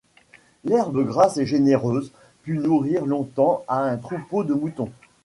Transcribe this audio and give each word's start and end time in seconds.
L'herbe 0.65 1.03
grasse 1.05 1.37
et 1.37 1.45
généreuse 1.45 2.11
put 2.41 2.57
nourrir 2.57 3.05
longtemps 3.05 3.63
un 3.69 3.97
troupeau 3.97 4.43
de 4.43 4.55
moutons. 4.55 4.89